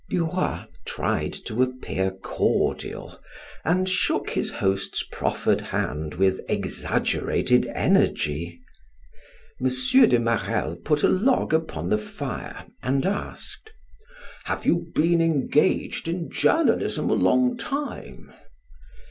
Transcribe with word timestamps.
Duroy 0.09 0.63
tried 0.83 1.31
to 1.45 1.61
appear 1.61 2.09
cordial 2.09 3.19
and 3.63 3.87
shook 3.87 4.31
his 4.31 4.49
host's 4.49 5.03
proffered 5.03 5.61
hand 5.61 6.15
with 6.15 6.41
exaggerated 6.49 7.67
energy. 7.67 8.59
M. 9.61 9.69
de 9.69 10.17
Marelle 10.19 10.75
put 10.77 11.03
a 11.03 11.07
log 11.07 11.53
upon 11.53 11.89
the 11.89 11.99
fire 11.99 12.65
and 12.81 13.05
asked: 13.05 13.73
"Have 14.45 14.65
you 14.65 14.87
been 14.95 15.21
engaged 15.21 16.07
in 16.07 16.31
journalism 16.31 17.11
a 17.11 17.13
long 17.13 17.55
time?" 17.55 18.33